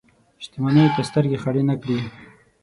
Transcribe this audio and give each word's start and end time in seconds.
شتمنیو 0.43 0.93
ته 0.95 1.01
سترګې 1.09 1.37
خړې 1.43 1.63
نه 1.69 1.75
کړي. 1.81 1.99